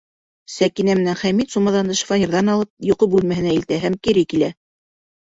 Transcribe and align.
Сәкинә 0.53 0.95
менән 1.01 1.19
Хәмит 1.19 1.53
сумаҙанды 1.57 1.99
шифоньерҙан 2.01 2.51
алып 2.57 2.91
йоҡо 2.91 3.11
бүлмәһенә 3.15 3.57
илтә 3.61 3.83
һәм 3.89 4.03
кире 4.09 4.29
килә. 4.35 4.55